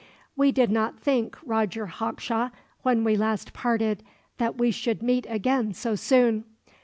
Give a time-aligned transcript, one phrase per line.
[0.35, 2.49] "We did not think, Roger Hawkshaw,
[2.81, 4.01] when we last parted,
[4.39, 6.45] that we should meet again so soon.